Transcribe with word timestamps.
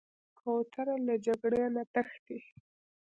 کوتره 0.39 0.95
له 1.07 1.15
جګړې 1.25 1.63
نه 1.75 1.83
تښتي. 1.93 2.39